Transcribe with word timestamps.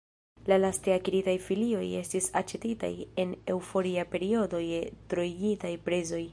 La 0.51 0.55
laste 0.61 0.93
akiritaj 0.99 1.35
filioj 1.47 1.83
estis 1.99 2.31
aĉetitaj 2.41 2.91
en 3.25 3.37
eŭforia 3.55 4.09
periodo 4.17 4.67
je 4.73 4.83
troigitaj 5.13 5.77
prezoj. 5.89 6.25